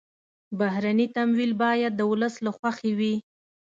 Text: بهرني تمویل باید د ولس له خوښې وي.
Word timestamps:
بهرني 0.59 1.07
تمویل 1.15 1.51
باید 1.63 1.93
د 1.95 2.01
ولس 2.11 2.33
له 2.45 2.51
خوښې 2.57 2.91
وي. 2.99 3.15